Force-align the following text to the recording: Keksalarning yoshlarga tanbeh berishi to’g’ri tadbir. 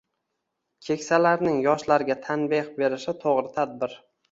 Keksalarning 0.87 1.59
yoshlarga 1.67 2.17
tanbeh 2.25 2.73
berishi 2.83 3.17
to’g’ri 3.27 3.57
tadbir. 3.61 3.99